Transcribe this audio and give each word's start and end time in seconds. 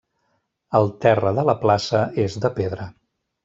El 0.79 0.89
terra 1.05 1.35
de 1.41 1.45
la 1.51 1.57
plaça 1.67 2.03
és 2.27 2.41
de 2.47 2.55
pedra. 2.61 2.93